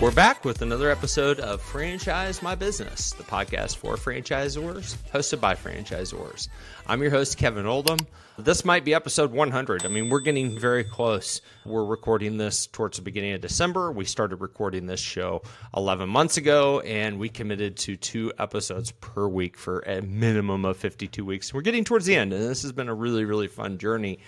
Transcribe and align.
We're 0.00 0.10
back 0.10 0.46
with 0.46 0.62
another 0.62 0.90
episode 0.90 1.40
of 1.40 1.60
Franchise 1.60 2.40
My 2.40 2.54
Business, 2.54 3.10
the 3.10 3.22
podcast 3.22 3.76
for 3.76 3.96
franchisors, 3.96 4.96
hosted 5.12 5.42
by 5.42 5.54
franchisors. 5.54 6.48
I'm 6.86 7.02
your 7.02 7.10
host, 7.10 7.36
Kevin 7.36 7.66
Oldham. 7.66 7.98
This 8.38 8.64
might 8.64 8.86
be 8.86 8.94
episode 8.94 9.30
100. 9.30 9.84
I 9.84 9.88
mean, 9.88 10.08
we're 10.08 10.20
getting 10.20 10.58
very 10.58 10.84
close. 10.84 11.42
We're 11.66 11.84
recording 11.84 12.38
this 12.38 12.66
towards 12.66 12.96
the 12.96 13.02
beginning 13.02 13.34
of 13.34 13.42
December. 13.42 13.92
We 13.92 14.06
started 14.06 14.36
recording 14.36 14.86
this 14.86 15.00
show 15.00 15.42
11 15.76 16.08
months 16.08 16.38
ago, 16.38 16.80
and 16.80 17.18
we 17.18 17.28
committed 17.28 17.76
to 17.76 17.96
two 17.98 18.32
episodes 18.38 18.92
per 18.92 19.28
week 19.28 19.58
for 19.58 19.80
a 19.80 20.00
minimum 20.00 20.64
of 20.64 20.78
52 20.78 21.26
weeks. 21.26 21.52
We're 21.52 21.60
getting 21.60 21.84
towards 21.84 22.06
the 22.06 22.16
end, 22.16 22.32
and 22.32 22.42
this 22.42 22.62
has 22.62 22.72
been 22.72 22.88
a 22.88 22.94
really, 22.94 23.26
really 23.26 23.48
fun 23.48 23.76
journey 23.76 24.20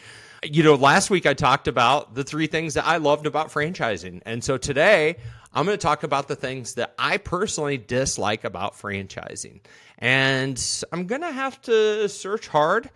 you 0.45 0.63
know, 0.63 0.75
last 0.75 1.11
week 1.11 1.27
I 1.27 1.35
talked 1.35 1.69
about 1.69 2.15
the 2.15 2.25
three 2.25 2.47
things 2.47 2.75
that 2.75 2.87
I 2.87 2.97
loved 2.97 3.27
about 3.27 3.51
franchising. 3.51 4.23
And 4.27 4.43
so 4.43 4.59
today 4.59 5.17
I'm 5.53 5.65
going 5.65 5.77
to 5.77 5.83
talk 5.83 6.03
about 6.03 6.29
the 6.29 6.37
things 6.37 6.75
that 6.75 6.95
I 6.99 7.19
personally 7.19 7.79
dislike 7.79 8.45
about 8.45 8.75
franchising. 8.75 9.61
And 9.99 10.85
I'm 10.91 11.07
going 11.07 11.21
to 11.21 11.31
have 11.31 11.61
to 11.63 12.09
search 12.09 12.49
hard, 12.49 12.91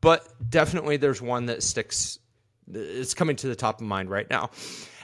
but 0.00 0.26
definitely 0.50 0.96
there's 0.96 1.22
one 1.22 1.46
that 1.46 1.62
sticks, 1.62 2.18
it's 2.72 3.14
coming 3.14 3.36
to 3.36 3.46
the 3.46 3.56
top 3.56 3.80
of 3.80 3.86
mind 3.86 4.10
right 4.10 4.28
now. 4.28 4.50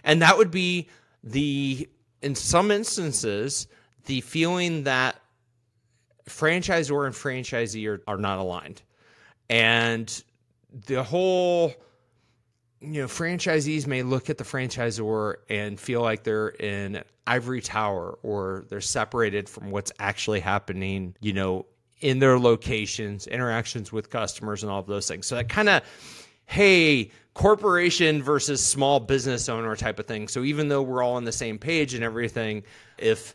And 0.03 0.23
that 0.23 0.37
would 0.37 0.51
be 0.51 0.89
the, 1.23 1.89
in 2.23 2.35
some 2.35 2.71
instances, 2.71 3.69
the 4.07 4.21
feeling 4.23 4.85
that 4.85 5.21
franchisor 6.29 7.07
and 7.07 7.15
franchisee 7.15 7.87
are, 7.89 8.03
are 8.09 8.19
not 8.19 8.39
aligned. 8.39 8.83
And 9.49 10.23
the 10.73 11.03
whole 11.03 11.75
you 12.81 13.03
know, 13.03 13.09
franchisees 13.09 13.87
may 13.87 14.03
look 14.03 14.31
at 14.31 14.39
the 14.39 14.45
franchisor 14.45 15.35
and 15.49 15.81
feel 15.81 16.01
like 16.01 16.23
they're 16.23 16.49
in 16.49 17.03
ivory 17.27 17.61
tower 17.61 18.19
or 18.23 18.67
they're 18.69 18.81
separated 18.81 19.49
from 19.49 19.71
what's 19.71 19.93
actually 19.99 20.41
happening, 20.41 21.15
you 21.21 21.33
know, 21.33 21.67
in 22.01 22.21
their 22.21 22.39
locations, 22.39 23.27
interactions 23.27 23.93
with 23.93 24.11
customers, 24.11 24.63
and 24.63 24.71
all 24.71 24.79
of 24.79 24.87
those 24.87 25.09
things. 25.09 25.27
So 25.27 25.35
that 25.35 25.49
kind 25.49 25.69
of, 25.69 25.83
hey, 26.47 27.11
corporation 27.35 28.23
versus 28.23 28.65
small 28.65 29.01
business 29.01 29.49
owner 29.49 29.75
type 29.75 29.99
of 29.99 30.07
thing. 30.07 30.29
So 30.29 30.45
even 30.45 30.69
though 30.69 30.83
we're 30.83 31.03
all 31.03 31.17
on 31.17 31.25
the 31.25 31.33
same 31.33 31.59
page 31.59 31.95
and 31.95 32.05
everything, 32.05 32.63
if 32.97 33.35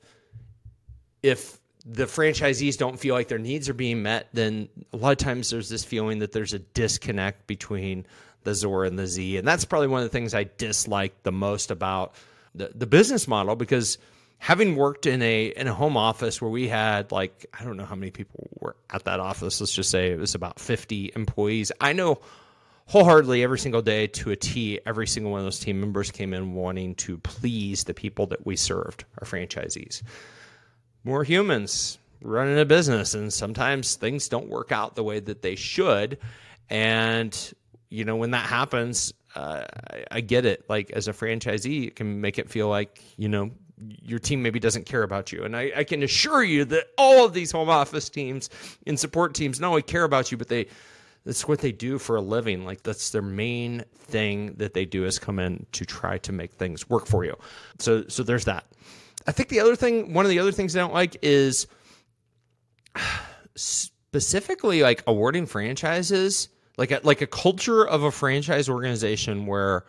if 1.21 1.57
the 1.85 2.05
franchisees 2.05 2.77
don't 2.77 2.99
feel 2.99 3.13
like 3.13 3.27
their 3.27 3.39
needs 3.39 3.67
are 3.69 3.73
being 3.73 4.03
met, 4.03 4.29
then 4.33 4.69
a 4.93 4.97
lot 4.97 5.11
of 5.11 5.17
times 5.17 5.49
there's 5.49 5.69
this 5.69 5.83
feeling 5.83 6.19
that 6.19 6.31
there's 6.31 6.53
a 6.53 6.59
disconnect 6.59 7.45
between 7.45 8.05
the 8.43 8.53
Zor 8.53 8.85
and 8.85 8.97
the 8.97 9.07
Z. 9.07 9.37
And 9.37 9.47
that's 9.47 9.65
probably 9.65 9.87
one 9.87 10.01
of 10.01 10.05
the 10.05 10.13
things 10.13 10.33
I 10.33 10.49
dislike 10.57 11.23
the 11.23 11.31
most 11.31 11.71
about 11.71 12.13
the, 12.55 12.71
the 12.73 12.85
business 12.87 13.27
model 13.27 13.55
because 13.55 13.97
having 14.37 14.75
worked 14.75 15.05
in 15.05 15.21
a 15.21 15.45
in 15.47 15.67
a 15.67 15.73
home 15.73 15.95
office 15.97 16.41
where 16.41 16.51
we 16.51 16.67
had 16.67 17.11
like 17.11 17.45
I 17.57 17.63
don't 17.63 17.77
know 17.77 17.85
how 17.85 17.95
many 17.95 18.11
people 18.11 18.49
were 18.59 18.75
at 18.89 19.05
that 19.05 19.19
office, 19.19 19.59
let's 19.59 19.73
just 19.73 19.89
say 19.89 20.11
it 20.11 20.19
was 20.19 20.35
about 20.35 20.59
50 20.59 21.13
employees. 21.15 21.71
I 21.81 21.93
know 21.93 22.19
wholeheartedly 22.85 23.43
every 23.43 23.59
single 23.59 23.81
day 23.81 24.07
to 24.07 24.31
a 24.31 24.35
T, 24.35 24.79
every 24.85 25.07
single 25.07 25.31
one 25.31 25.39
of 25.39 25.45
those 25.45 25.59
team 25.59 25.79
members 25.79 26.11
came 26.11 26.33
in 26.33 26.53
wanting 26.53 26.95
to 26.95 27.17
please 27.19 27.85
the 27.85 27.93
people 27.93 28.27
that 28.27 28.45
we 28.45 28.55
served, 28.55 29.05
our 29.19 29.25
franchisees. 29.25 30.01
More 31.03 31.23
humans 31.23 31.97
running 32.21 32.57
a 32.57 32.65
business, 32.65 33.13
and 33.13 33.31
sometimes 33.31 33.95
things 33.95 34.29
don't 34.29 34.47
work 34.47 34.71
out 34.71 34.95
the 34.95 35.03
way 35.03 35.19
that 35.19 35.41
they 35.41 35.55
should. 35.55 36.17
And 36.69 37.53
you 37.89 38.05
know, 38.05 38.15
when 38.15 38.31
that 38.31 38.47
happens, 38.47 39.13
uh, 39.35 39.65
I, 39.91 40.05
I 40.09 40.21
get 40.21 40.45
it. 40.45 40.65
Like 40.67 40.89
as 40.91 41.07
a 41.07 41.13
franchisee, 41.13 41.87
it 41.87 41.95
can 41.95 42.21
make 42.21 42.39
it 42.39 42.49
feel 42.49 42.67
like, 42.67 42.99
you 43.17 43.29
know, 43.29 43.51
your 43.77 44.17
team 44.17 44.41
maybe 44.41 44.59
doesn't 44.59 44.87
care 44.87 45.03
about 45.03 45.31
you. 45.31 45.43
And 45.43 45.55
I, 45.55 45.71
I, 45.75 45.83
can 45.83 46.01
assure 46.01 46.43
you 46.43 46.65
that 46.65 46.87
all 46.97 47.25
of 47.25 47.33
these 47.33 47.51
home 47.51 47.69
office 47.69 48.09
teams 48.09 48.49
and 48.87 48.99
support 48.99 49.35
teams 49.35 49.59
not 49.59 49.69
only 49.69 49.81
care 49.81 50.05
about 50.05 50.31
you, 50.31 50.37
but 50.37 50.47
they 50.47 50.67
that's 51.25 51.47
what 51.47 51.59
they 51.59 51.71
do 51.71 51.99
for 51.99 52.15
a 52.15 52.21
living. 52.21 52.65
Like 52.65 52.83
that's 52.83 53.11
their 53.11 53.21
main 53.21 53.83
thing 53.93 54.55
that 54.55 54.73
they 54.73 54.85
do 54.85 55.05
is 55.05 55.19
come 55.19 55.39
in 55.39 55.65
to 55.73 55.85
try 55.85 56.17
to 56.19 56.31
make 56.31 56.53
things 56.53 56.89
work 56.89 57.05
for 57.05 57.23
you. 57.23 57.35
So 57.79 58.05
so 58.07 58.23
there's 58.23 58.45
that. 58.45 58.65
I 59.27 59.31
think 59.31 59.49
the 59.49 59.59
other 59.59 59.75
thing, 59.75 60.13
one 60.13 60.25
of 60.25 60.29
the 60.29 60.39
other 60.39 60.51
things 60.51 60.75
I 60.75 60.79
don't 60.79 60.93
like 60.93 61.17
is 61.21 61.67
specifically 63.55 64.81
like 64.81 65.03
awarding 65.07 65.45
franchises 65.45 66.49
like 66.77 66.91
a, 66.91 66.99
like 67.03 67.21
a 67.21 67.27
culture 67.27 67.85
of 67.85 68.03
a 68.03 68.11
franchise 68.11 68.69
organization 68.69 69.45
where 69.45 69.85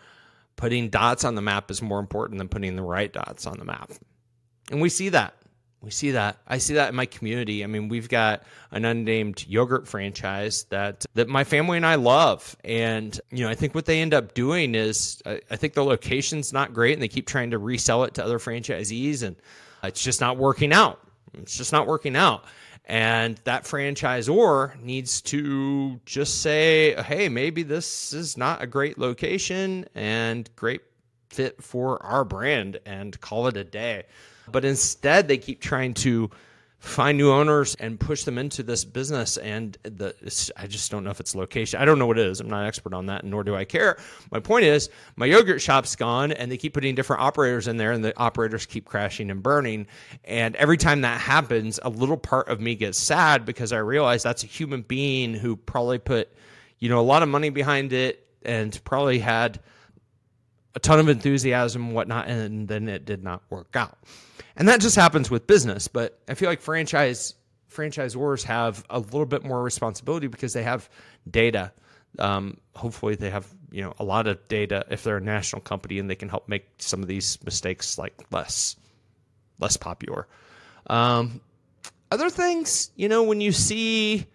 putting 0.56 0.88
dots 0.88 1.24
on 1.24 1.34
the 1.34 1.42
map 1.42 1.70
is 1.70 1.82
more 1.82 1.98
important 1.98 2.38
than 2.38 2.48
putting 2.48 2.76
the 2.76 2.82
right 2.82 3.12
dots 3.12 3.46
on 3.46 3.58
the 3.58 3.64
map. 3.64 3.90
And 4.70 4.80
we 4.80 4.88
see 4.88 5.08
that. 5.10 5.34
We 5.84 5.90
see 5.90 6.12
that. 6.12 6.38
I 6.48 6.58
see 6.58 6.74
that 6.74 6.88
in 6.88 6.94
my 6.94 7.04
community. 7.04 7.62
I 7.62 7.66
mean, 7.66 7.88
we've 7.88 8.08
got 8.08 8.44
an 8.70 8.86
unnamed 8.86 9.44
yogurt 9.46 9.86
franchise 9.86 10.64
that 10.70 11.04
that 11.14 11.28
my 11.28 11.44
family 11.44 11.76
and 11.76 11.84
I 11.84 11.96
love. 11.96 12.56
And, 12.64 13.20
you 13.30 13.44
know, 13.44 13.50
I 13.50 13.54
think 13.54 13.74
what 13.74 13.84
they 13.84 14.00
end 14.00 14.14
up 14.14 14.32
doing 14.32 14.74
is 14.74 15.22
I, 15.26 15.42
I 15.50 15.56
think 15.56 15.74
the 15.74 15.84
location's 15.84 16.52
not 16.54 16.72
great 16.72 16.94
and 16.94 17.02
they 17.02 17.08
keep 17.08 17.26
trying 17.26 17.50
to 17.50 17.58
resell 17.58 18.04
it 18.04 18.14
to 18.14 18.24
other 18.24 18.38
franchisees 18.38 19.22
and 19.22 19.36
it's 19.82 20.02
just 20.02 20.22
not 20.22 20.38
working 20.38 20.72
out. 20.72 21.00
It's 21.34 21.56
just 21.56 21.72
not 21.72 21.86
working 21.86 22.16
out. 22.16 22.44
And 22.86 23.38
that 23.44 23.64
franchisor 23.64 24.80
needs 24.80 25.20
to 25.22 26.00
just 26.06 26.40
say, 26.42 26.94
hey, 27.02 27.28
maybe 27.28 27.62
this 27.62 28.12
is 28.12 28.36
not 28.36 28.62
a 28.62 28.66
great 28.66 28.98
location 28.98 29.86
and 29.94 30.48
great 30.56 30.82
fit 31.28 31.62
for 31.62 32.02
our 32.02 32.24
brand 32.24 32.78
and 32.86 33.18
call 33.20 33.48
it 33.48 33.56
a 33.56 33.64
day. 33.64 34.04
But 34.50 34.64
instead, 34.64 35.28
they 35.28 35.38
keep 35.38 35.60
trying 35.60 35.94
to 35.94 36.30
find 36.84 37.16
new 37.16 37.30
owners 37.30 37.74
and 37.76 37.98
push 37.98 38.24
them 38.24 38.36
into 38.36 38.62
this 38.62 38.84
business. 38.84 39.38
And 39.38 39.76
the 39.84 40.14
I 40.56 40.66
just 40.66 40.90
don't 40.90 41.02
know 41.02 41.10
if 41.10 41.18
it's 41.18 41.34
location. 41.34 41.80
I 41.80 41.86
don't 41.86 41.98
know 41.98 42.06
what 42.06 42.18
it 42.18 42.26
is. 42.26 42.40
I'm 42.40 42.48
not 42.48 42.60
an 42.60 42.66
expert 42.66 42.92
on 42.92 43.06
that, 43.06 43.24
nor 43.24 43.42
do 43.42 43.56
I 43.56 43.64
care. 43.64 43.96
My 44.30 44.38
point 44.38 44.66
is, 44.66 44.90
my 45.16 45.26
yogurt 45.26 45.62
shop's 45.62 45.96
gone, 45.96 46.30
and 46.30 46.52
they 46.52 46.58
keep 46.58 46.74
putting 46.74 46.94
different 46.94 47.22
operators 47.22 47.68
in 47.68 47.78
there, 47.78 47.92
and 47.92 48.04
the 48.04 48.16
operators 48.18 48.66
keep 48.66 48.84
crashing 48.84 49.30
and 49.30 49.42
burning. 49.42 49.86
And 50.24 50.54
every 50.56 50.76
time 50.76 51.00
that 51.00 51.20
happens, 51.20 51.80
a 51.82 51.88
little 51.88 52.18
part 52.18 52.48
of 52.48 52.60
me 52.60 52.74
gets 52.74 52.98
sad 52.98 53.46
because 53.46 53.72
I 53.72 53.78
realize 53.78 54.22
that's 54.22 54.44
a 54.44 54.48
human 54.48 54.82
being 54.82 55.32
who 55.32 55.56
probably 55.56 55.98
put, 55.98 56.28
you 56.78 56.90
know, 56.90 57.00
a 57.00 57.02
lot 57.02 57.22
of 57.22 57.30
money 57.30 57.48
behind 57.48 57.92
it 57.94 58.26
and 58.44 58.78
probably 58.84 59.18
had 59.18 59.58
a 60.74 60.80
ton 60.80 60.98
of 60.98 61.08
enthusiasm, 61.08 61.92
whatnot, 61.92 62.28
and 62.28 62.68
then 62.68 62.88
it 62.88 63.04
did 63.04 63.22
not 63.22 63.42
work 63.50 63.74
out. 63.74 63.98
And 64.56 64.68
that 64.68 64.80
just 64.80 64.96
happens 64.96 65.30
with 65.30 65.46
business, 65.46 65.88
but 65.88 66.20
I 66.28 66.34
feel 66.34 66.48
like 66.48 66.60
franchise 66.60 67.34
franchisors 67.74 68.44
have 68.44 68.84
a 68.88 69.00
little 69.00 69.26
bit 69.26 69.44
more 69.44 69.62
responsibility 69.62 70.28
because 70.28 70.52
they 70.52 70.62
have 70.62 70.88
data. 71.28 71.72
Um, 72.18 72.58
hopefully, 72.74 73.16
they 73.16 73.30
have 73.30 73.46
you 73.70 73.82
know 73.82 73.94
a 73.98 74.04
lot 74.04 74.26
of 74.26 74.46
data 74.48 74.86
if 74.90 75.02
they're 75.02 75.16
a 75.16 75.20
national 75.20 75.62
company, 75.62 75.98
and 75.98 76.08
they 76.08 76.14
can 76.14 76.28
help 76.28 76.48
make 76.48 76.66
some 76.78 77.02
of 77.02 77.08
these 77.08 77.38
mistakes 77.44 77.98
like 77.98 78.14
less 78.30 78.76
less 79.58 79.76
popular. 79.76 80.26
Um, 80.86 81.40
other 82.10 82.30
things, 82.30 82.90
you 82.94 83.08
know, 83.08 83.24
when 83.24 83.40
you 83.40 83.50
see 83.50 84.26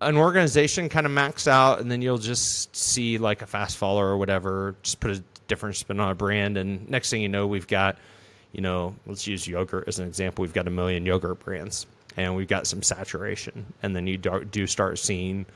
an 0.00 0.16
organization 0.16 0.88
kind 0.88 1.06
of 1.06 1.12
max 1.12 1.46
out, 1.46 1.80
and 1.80 1.90
then 1.90 2.02
you'll 2.02 2.18
just 2.18 2.74
see 2.74 3.18
like 3.18 3.42
a 3.42 3.46
fast 3.46 3.76
follower 3.76 4.08
or 4.08 4.16
whatever, 4.16 4.74
just 4.82 4.98
put 4.98 5.12
a 5.12 5.22
different 5.50 5.76
spin 5.76 6.00
on 6.00 6.10
a 6.10 6.14
brand, 6.14 6.56
and 6.56 6.88
next 6.88 7.10
thing 7.10 7.20
you 7.20 7.28
know, 7.28 7.46
we've 7.46 7.66
got 7.66 7.98
you 8.52 8.60
know, 8.60 8.94
let's 9.06 9.26
use 9.26 9.46
yogurt 9.46 9.84
as 9.86 9.98
an 9.98 10.06
example. 10.06 10.42
We've 10.42 10.52
got 10.52 10.66
a 10.66 10.70
million 10.70 11.06
yogurt 11.06 11.40
brands 11.40 11.86
and 12.16 12.34
we've 12.34 12.48
got 12.48 12.66
some 12.66 12.82
saturation. 12.82 13.64
And 13.82 13.94
then 13.94 14.06
you 14.06 14.16
do 14.16 14.66
start 14.66 14.98
seeing 14.98 15.46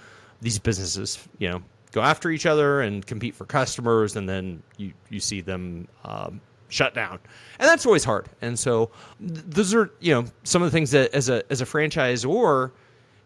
these 0.40 0.58
businesses, 0.58 1.26
you 1.38 1.50
know, 1.50 1.62
go 1.92 2.02
after 2.02 2.30
each 2.30 2.46
other 2.46 2.82
and 2.82 3.04
compete 3.04 3.34
for 3.34 3.44
customers. 3.44 4.16
And 4.16 4.28
then 4.28 4.62
you, 4.76 4.92
you 5.10 5.20
see 5.20 5.40
them 5.40 5.88
um, 6.04 6.40
shut 6.68 6.94
down. 6.94 7.18
And 7.58 7.68
that's 7.68 7.86
always 7.86 8.04
hard. 8.04 8.28
And 8.42 8.58
so 8.58 8.90
th- 9.18 9.44
those 9.46 9.74
are, 9.74 9.90
you 10.00 10.14
know, 10.14 10.24
some 10.44 10.62
of 10.62 10.70
the 10.70 10.76
things 10.76 10.92
that 10.92 11.12
as 11.14 11.28
a, 11.28 11.42
as 11.50 11.60
a 11.60 11.66
franchisor 11.66 12.70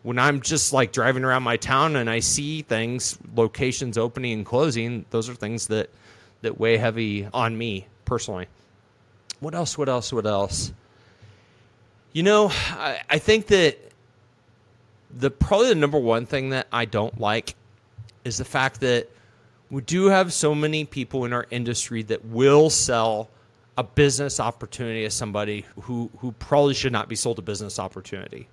when 0.05 0.19
I'm 0.19 0.41
just 0.41 0.73
like 0.73 0.93
driving 0.93 1.25
around 1.25 1.43
my 1.43 1.57
town 1.57 1.97
and 1.97 2.09
I 2.09 2.21
see 2.21 2.63
things, 2.63 3.19
locations 3.35 3.99
opening 3.99 4.33
and 4.33 4.47
closing, 4.47 5.05
those 5.11 5.29
are 5.29 5.35
things 5.35 5.67
that, 5.67 5.91
that 6.43 6.59
weigh 6.59 6.77
heavy 6.77 7.29
on 7.33 7.57
me 7.57 7.87
personally. 8.05 8.47
What 9.41 9.55
else? 9.55 9.79
What 9.79 9.89
else? 9.89 10.13
What 10.13 10.27
else? 10.27 10.73
You 12.13 12.23
know, 12.23 12.49
I, 12.51 13.01
I 13.09 13.19
think 13.19 13.49
that 13.49 13.79
the 15.11 15.31
probably 15.31 15.69
the 15.69 15.75
number 15.75 15.99
one 15.99 16.27
thing 16.27 16.51
that 16.51 16.67
I 16.73 16.85
don't 16.85 17.21
like 17.21 17.55
is 18.25 18.39
the 18.39 18.45
fact 18.45 18.81
that 18.81 19.09
we 19.71 19.83
do 19.83 20.07
have 20.07 20.33
so 20.33 20.55
many 20.55 20.85
people 20.85 21.25
in 21.25 21.33
our 21.33 21.47
industry 21.51 22.03
that 22.05 22.25
will 22.25 22.71
sell 22.71 23.29
a 23.77 23.85
business 23.85 24.41
opportunity 24.41 25.05
to 25.05 25.11
somebody 25.11 25.65
who 25.83 26.11
who 26.19 26.33
probably 26.33 26.75
should 26.75 26.93
not 26.93 27.09
be 27.09 27.15
sold 27.15 27.39
a 27.39 27.43
business 27.43 27.79
opportunity. 27.79 28.49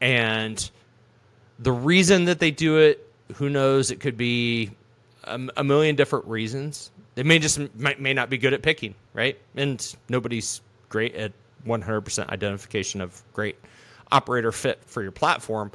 And 0.00 0.70
the 1.58 1.72
reason 1.72 2.24
that 2.24 2.40
they 2.40 2.50
do 2.50 2.78
it, 2.78 3.06
who 3.34 3.48
knows? 3.50 3.90
It 3.90 4.00
could 4.00 4.16
be 4.16 4.70
a, 5.30 5.60
a 5.60 5.64
million 5.64 5.96
different 5.96 6.26
reasons. 6.26 6.90
They 7.14 7.22
may 7.22 7.38
just 7.38 7.58
may, 7.74 7.94
may 7.98 8.14
not 8.14 8.30
be 8.30 8.38
good 8.38 8.52
at 8.52 8.62
picking, 8.62 8.94
right? 9.14 9.38
And 9.56 9.96
nobody's 10.08 10.60
great 10.88 11.14
at 11.14 11.32
100% 11.66 12.28
identification 12.28 13.00
of 13.00 13.22
great 13.32 13.56
operator 14.10 14.52
fit 14.52 14.82
for 14.84 15.02
your 15.02 15.12
platform. 15.12 15.72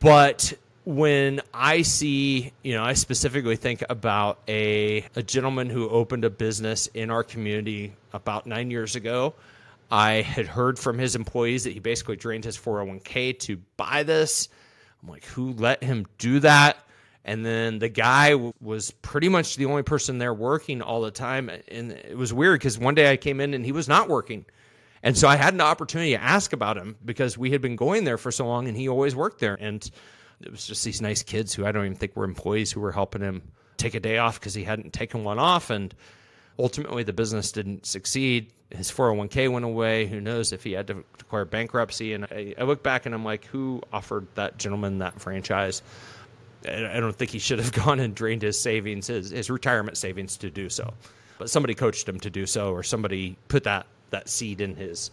But 0.00 0.52
when 0.84 1.40
I 1.52 1.82
see, 1.82 2.52
you 2.62 2.74
know, 2.74 2.84
I 2.84 2.92
specifically 2.92 3.56
think 3.56 3.82
about 3.88 4.38
a, 4.48 5.06
a 5.16 5.22
gentleman 5.22 5.70
who 5.70 5.88
opened 5.88 6.24
a 6.24 6.30
business 6.30 6.88
in 6.88 7.10
our 7.10 7.24
community 7.24 7.94
about 8.12 8.46
nine 8.46 8.70
years 8.70 8.94
ago. 8.96 9.34
I 9.90 10.22
had 10.22 10.46
heard 10.46 10.78
from 10.78 10.98
his 10.98 11.14
employees 11.14 11.64
that 11.64 11.72
he 11.72 11.78
basically 11.78 12.16
drained 12.16 12.44
his 12.44 12.58
401k 12.58 13.38
to 13.40 13.58
buy 13.76 14.02
this. 14.02 14.48
I'm 15.02 15.08
like, 15.08 15.24
who 15.24 15.52
let 15.52 15.82
him 15.82 16.06
do 16.18 16.40
that? 16.40 16.78
And 17.24 17.44
then 17.44 17.78
the 17.78 17.88
guy 17.88 18.34
was 18.60 18.90
pretty 18.90 19.30
much 19.30 19.56
the 19.56 19.64
only 19.66 19.82
person 19.82 20.18
there 20.18 20.34
working 20.34 20.82
all 20.82 21.00
the 21.00 21.10
time. 21.10 21.50
And 21.68 21.92
it 21.92 22.16
was 22.16 22.32
weird 22.32 22.60
because 22.60 22.78
one 22.78 22.94
day 22.94 23.10
I 23.10 23.16
came 23.16 23.40
in 23.40 23.54
and 23.54 23.64
he 23.64 23.72
was 23.72 23.88
not 23.88 24.08
working. 24.08 24.44
And 25.02 25.16
so 25.16 25.28
I 25.28 25.36
had 25.36 25.54
an 25.54 25.60
opportunity 25.60 26.12
to 26.12 26.22
ask 26.22 26.52
about 26.52 26.76
him 26.76 26.96
because 27.04 27.38
we 27.38 27.50
had 27.50 27.60
been 27.60 27.76
going 27.76 28.04
there 28.04 28.18
for 28.18 28.30
so 28.30 28.46
long 28.46 28.68
and 28.68 28.76
he 28.76 28.88
always 28.88 29.16
worked 29.16 29.40
there. 29.40 29.56
And 29.58 29.88
it 30.40 30.50
was 30.50 30.66
just 30.66 30.84
these 30.84 31.00
nice 31.00 31.22
kids 31.22 31.54
who 31.54 31.64
I 31.64 31.72
don't 31.72 31.84
even 31.84 31.96
think 31.96 32.14
were 32.16 32.24
employees 32.24 32.72
who 32.72 32.80
were 32.80 32.92
helping 32.92 33.22
him 33.22 33.42
take 33.76 33.94
a 33.94 34.00
day 34.00 34.18
off 34.18 34.38
because 34.38 34.54
he 34.54 34.64
hadn't 34.64 34.92
taken 34.92 35.24
one 35.24 35.38
off. 35.38 35.70
And 35.70 35.94
ultimately, 36.58 37.02
the 37.02 37.12
business 37.12 37.52
didn't 37.52 37.86
succeed. 37.86 38.50
His 38.70 38.90
401k 38.90 39.50
went 39.50 39.64
away. 39.64 40.06
Who 40.06 40.20
knows 40.20 40.52
if 40.52 40.64
he 40.64 40.72
had 40.72 40.86
to 40.88 41.04
declare 41.18 41.44
bankruptcy? 41.44 42.12
And 42.12 42.24
I, 42.24 42.54
I 42.58 42.64
look 42.64 42.82
back 42.82 43.06
and 43.06 43.14
I'm 43.14 43.24
like, 43.24 43.44
who 43.46 43.82
offered 43.92 44.26
that 44.34 44.58
gentleman 44.58 44.98
that 44.98 45.20
franchise? 45.20 45.82
I 46.66 47.00
don't 47.00 47.14
think 47.14 47.30
he 47.30 47.38
should 47.38 47.58
have 47.58 47.72
gone 47.84 48.00
and 48.00 48.14
drained 48.14 48.42
his 48.42 48.58
savings, 48.58 49.08
his, 49.08 49.30
his 49.30 49.50
retirement 49.50 49.96
savings, 49.96 50.36
to 50.38 50.50
do 50.50 50.68
so. 50.68 50.94
But 51.38 51.50
somebody 51.50 51.74
coached 51.74 52.08
him 52.08 52.20
to 52.20 52.30
do 52.30 52.46
so, 52.46 52.72
or 52.72 52.82
somebody 52.82 53.36
put 53.48 53.64
that 53.64 53.86
that 54.10 54.28
seed 54.28 54.60
in 54.60 54.76
his 54.76 55.10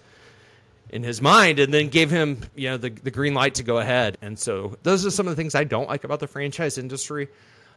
in 0.92 1.04
his 1.04 1.22
mind 1.22 1.60
and 1.60 1.74
then 1.74 1.88
gave 1.88 2.12
him 2.12 2.38
you 2.56 2.70
know 2.70 2.78
the, 2.78 2.90
the 2.90 3.12
green 3.12 3.34
light 3.34 3.56
to 3.56 3.64
go 3.64 3.80
ahead. 3.80 4.18
And 4.22 4.38
so 4.38 4.78
those 4.84 5.06
are 5.06 5.12
some 5.12 5.28
of 5.28 5.32
the 5.32 5.36
things 5.36 5.56
i 5.56 5.64
don't 5.64 5.88
like 5.88 6.04
about 6.04 6.20
the 6.20 6.28
franchise 6.28 6.78
industry. 6.78 7.30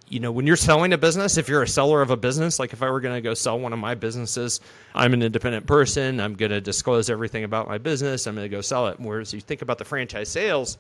You 0.09 0.21
know 0.21 0.33
when 0.33 0.47
you're 0.47 0.57
selling 0.57 0.93
a 0.93 0.99
business 0.99 1.39
if 1.39 1.49
you're 1.49 1.63
a 1.63 1.69
seller 1.69 2.03
of 2.03 2.11
a 2.11 2.17
business 2.17 2.59
like 2.59 2.75
if 2.75 2.83
i 2.83 2.91
were 2.91 3.01
going 3.01 3.15
to 3.15 3.23
go 3.23 3.33
sell 3.33 3.59
one 3.59 3.73
of 3.73 3.79
my 3.79 3.95
businesses 3.95 4.61
i'm 4.95 5.15
an 5.15 5.23
independent 5.23 5.67
person 5.67 6.21
i'm 6.21 6.35
going 6.35 6.51
to 6.51 6.61
disclose 6.61 7.09
everything 7.09 7.43
about 7.43 7.69
my 7.69 7.79
business 7.79 8.27
i'm 8.27 8.35
going 8.35 8.45
to 8.45 8.55
go 8.55 8.61
sell 8.61 8.89
it. 8.89 9.01
Whereas 9.01 9.33
you 9.33 9.41
think 9.41 9.63
about 9.63 9.79
the 9.79 9.87
franchise 9.87 10.29
sales 10.29 10.77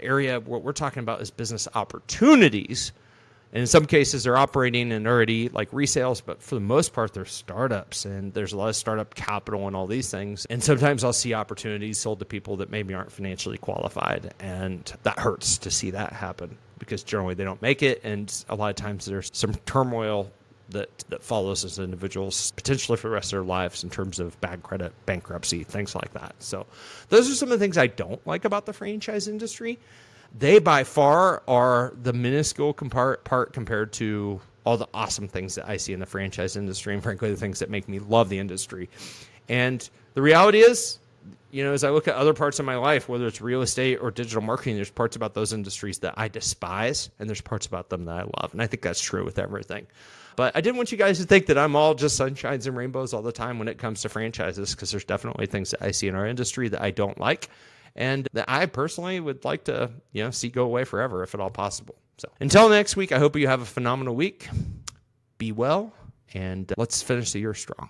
area 0.00 0.40
what 0.40 0.62
we're 0.62 0.72
talking 0.72 1.02
about 1.02 1.20
is 1.20 1.30
business 1.30 1.68
opportunities 1.74 2.92
and 3.52 3.62
in 3.62 3.66
some 3.66 3.86
cases, 3.86 4.24
they're 4.24 4.36
operating 4.36 4.92
and 4.92 5.06
already 5.06 5.48
like 5.48 5.70
resales, 5.70 6.20
but 6.24 6.42
for 6.42 6.54
the 6.54 6.60
most 6.60 6.92
part, 6.92 7.14
they're 7.14 7.24
startups 7.24 8.04
and 8.04 8.34
there's 8.34 8.52
a 8.52 8.58
lot 8.58 8.68
of 8.68 8.76
startup 8.76 9.14
capital 9.14 9.66
and 9.66 9.74
all 9.74 9.86
these 9.86 10.10
things. 10.10 10.44
And 10.46 10.62
sometimes 10.62 11.02
I'll 11.02 11.14
see 11.14 11.32
opportunities 11.32 11.98
sold 11.98 12.18
to 12.18 12.26
people 12.26 12.56
that 12.58 12.70
maybe 12.70 12.92
aren't 12.92 13.10
financially 13.10 13.56
qualified. 13.56 14.34
And 14.38 14.92
that 15.04 15.18
hurts 15.18 15.56
to 15.58 15.70
see 15.70 15.90
that 15.92 16.12
happen 16.12 16.58
because 16.78 17.02
generally 17.02 17.34
they 17.34 17.44
don't 17.44 17.62
make 17.62 17.82
it. 17.82 18.02
And 18.04 18.32
a 18.50 18.54
lot 18.54 18.68
of 18.68 18.76
times 18.76 19.06
there's 19.06 19.30
some 19.32 19.54
turmoil 19.64 20.30
that, 20.70 21.04
that 21.08 21.22
follows 21.22 21.64
as 21.64 21.78
individuals 21.78 22.50
potentially 22.52 22.96
for 22.96 23.08
the 23.08 23.14
rest 23.14 23.32
of 23.32 23.38
their 23.38 23.42
lives 23.44 23.84
in 23.84 23.90
terms 23.90 24.20
of 24.20 24.38
bad 24.40 24.62
credit, 24.62 24.92
bankruptcy, 25.06 25.64
things 25.64 25.94
like 25.94 26.12
that. 26.12 26.34
So 26.38 26.66
those 27.08 27.30
are 27.30 27.34
some 27.34 27.50
of 27.50 27.58
the 27.58 27.64
things 27.64 27.78
I 27.78 27.86
don't 27.86 28.24
like 28.26 28.44
about 28.44 28.66
the 28.66 28.72
franchise 28.72 29.28
industry 29.28 29.78
they 30.36 30.58
by 30.58 30.84
far 30.84 31.42
are 31.48 31.94
the 32.02 32.12
minuscule 32.12 32.74
part 32.74 33.52
compared 33.52 33.92
to 33.94 34.40
all 34.64 34.76
the 34.76 34.88
awesome 34.92 35.28
things 35.28 35.54
that 35.54 35.68
I 35.68 35.78
see 35.78 35.92
in 35.92 36.00
the 36.00 36.06
franchise 36.06 36.56
industry, 36.56 36.92
and 36.92 37.02
frankly, 37.02 37.30
the 37.30 37.36
things 37.36 37.60
that 37.60 37.70
make 37.70 37.88
me 37.88 37.98
love 37.98 38.28
the 38.28 38.38
industry. 38.38 38.90
And 39.48 39.88
the 40.14 40.20
reality 40.20 40.58
is, 40.58 40.98
you 41.50 41.64
know, 41.64 41.72
as 41.72 41.84
I 41.84 41.90
look 41.90 42.06
at 42.06 42.14
other 42.16 42.34
parts 42.34 42.58
of 42.58 42.66
my 42.66 42.76
life, 42.76 43.08
whether 43.08 43.26
it's 43.26 43.40
real 43.40 43.62
estate 43.62 43.96
or 43.96 44.10
digital 44.10 44.42
marketing, 44.42 44.76
there's 44.76 44.90
parts 44.90 45.16
about 45.16 45.32
those 45.32 45.54
industries 45.54 45.98
that 46.00 46.14
I 46.18 46.28
despise, 46.28 47.08
and 47.18 47.28
there's 47.28 47.40
parts 47.40 47.66
about 47.66 47.88
them 47.88 48.04
that 48.04 48.16
I 48.16 48.22
love. 48.22 48.50
And 48.52 48.60
I 48.60 48.66
think 48.66 48.82
that's 48.82 49.00
true 49.00 49.24
with 49.24 49.38
everything. 49.38 49.86
But 50.38 50.56
I 50.56 50.60
didn't 50.60 50.76
want 50.76 50.92
you 50.92 50.98
guys 50.98 51.18
to 51.18 51.24
think 51.24 51.46
that 51.46 51.58
I'm 51.58 51.74
all 51.74 51.96
just 51.96 52.16
sunshines 52.16 52.68
and 52.68 52.76
rainbows 52.76 53.12
all 53.12 53.22
the 53.22 53.32
time 53.32 53.58
when 53.58 53.66
it 53.66 53.76
comes 53.76 54.02
to 54.02 54.08
franchises, 54.08 54.72
because 54.72 54.92
there's 54.92 55.04
definitely 55.04 55.46
things 55.46 55.72
that 55.72 55.82
I 55.82 55.90
see 55.90 56.06
in 56.06 56.14
our 56.14 56.28
industry 56.28 56.68
that 56.68 56.80
I 56.80 56.92
don't 56.92 57.18
like 57.18 57.48
and 57.96 58.28
that 58.34 58.44
I 58.46 58.66
personally 58.66 59.18
would 59.18 59.44
like 59.44 59.64
to, 59.64 59.90
you 60.12 60.22
know, 60.22 60.30
see 60.30 60.48
go 60.48 60.62
away 60.62 60.84
forever 60.84 61.24
if 61.24 61.34
at 61.34 61.40
all 61.40 61.50
possible. 61.50 61.96
So 62.18 62.28
until 62.38 62.68
next 62.68 62.94
week, 62.94 63.10
I 63.10 63.18
hope 63.18 63.34
you 63.34 63.48
have 63.48 63.62
a 63.62 63.66
phenomenal 63.66 64.14
week. 64.14 64.48
Be 65.38 65.50
well, 65.50 65.92
and 66.32 66.70
uh, 66.70 66.76
let's 66.78 67.02
finish 67.02 67.32
the 67.32 67.40
year 67.40 67.54
strong. 67.54 67.88